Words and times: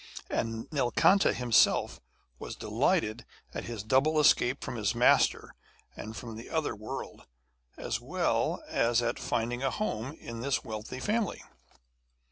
And 0.31 0.67
Nilkanta 0.71 1.31
himself 1.31 1.99
was 2.39 2.55
delighted 2.55 3.23
at 3.53 3.65
his 3.65 3.83
double 3.83 4.19
escape 4.19 4.63
from 4.63 4.75
his 4.77 4.95
master 4.95 5.53
and 5.95 6.17
from 6.17 6.35
the 6.37 6.49
other 6.49 6.75
world, 6.75 7.27
as 7.77 8.01
well 8.01 8.63
as 8.67 9.03
at 9.03 9.19
finding 9.19 9.61
a 9.61 9.69
home 9.69 10.13
in 10.19 10.41
this 10.41 10.63
wealthy 10.63 10.99
family. 10.99 11.43